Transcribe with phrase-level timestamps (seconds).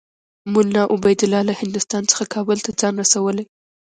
[0.53, 3.45] مولنا عبیدالله له هندوستان څخه کابل ته ځان رسولی.